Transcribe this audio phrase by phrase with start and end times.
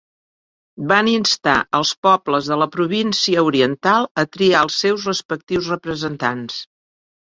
[0.91, 6.59] Van instar als pobles de la Província Oriental a triar els seus respectius representants.